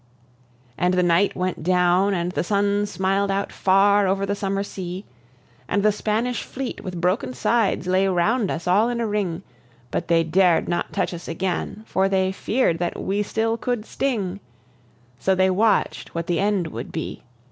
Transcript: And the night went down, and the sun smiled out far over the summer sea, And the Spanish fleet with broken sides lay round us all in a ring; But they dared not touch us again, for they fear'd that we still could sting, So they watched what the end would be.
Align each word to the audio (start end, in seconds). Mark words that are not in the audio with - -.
And 0.79 0.95
the 0.95 1.03
night 1.03 1.35
went 1.35 1.61
down, 1.61 2.15
and 2.15 2.31
the 2.31 2.43
sun 2.43 2.87
smiled 2.87 3.29
out 3.29 3.51
far 3.51 4.07
over 4.07 4.25
the 4.25 4.33
summer 4.33 4.63
sea, 4.63 5.05
And 5.67 5.83
the 5.83 5.91
Spanish 5.91 6.41
fleet 6.41 6.83
with 6.83 6.99
broken 6.99 7.35
sides 7.35 7.85
lay 7.85 8.07
round 8.07 8.49
us 8.49 8.67
all 8.67 8.89
in 8.89 8.99
a 8.99 9.05
ring; 9.05 9.43
But 9.91 10.07
they 10.07 10.23
dared 10.23 10.67
not 10.67 10.91
touch 10.91 11.13
us 11.13 11.27
again, 11.27 11.83
for 11.85 12.09
they 12.09 12.31
fear'd 12.31 12.79
that 12.79 12.99
we 12.99 13.21
still 13.21 13.57
could 13.57 13.85
sting, 13.85 14.39
So 15.19 15.35
they 15.35 15.51
watched 15.51 16.15
what 16.15 16.25
the 16.25 16.39
end 16.39 16.69
would 16.69 16.91
be. 16.91 17.21